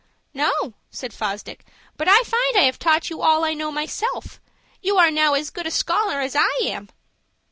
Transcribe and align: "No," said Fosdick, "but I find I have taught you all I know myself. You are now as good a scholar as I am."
"No," 0.33 0.73
said 0.89 1.13
Fosdick, 1.13 1.63
"but 1.95 2.07
I 2.07 2.23
find 2.23 2.57
I 2.57 2.63
have 2.63 2.79
taught 2.79 3.11
you 3.11 3.21
all 3.21 3.45
I 3.45 3.53
know 3.53 3.71
myself. 3.71 4.41
You 4.81 4.97
are 4.97 5.11
now 5.11 5.35
as 5.35 5.51
good 5.51 5.67
a 5.67 5.69
scholar 5.69 6.21
as 6.21 6.35
I 6.35 6.57
am." 6.63 6.89